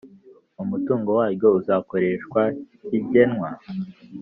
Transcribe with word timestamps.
Umutungo 0.63 1.09
waryo 1.19 1.47
uzakoreshwa 1.59 2.41
kigenwa 2.87 3.49